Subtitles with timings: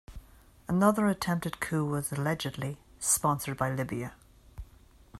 [0.67, 4.15] Another attempted coup was allegedly sponsored by Libya.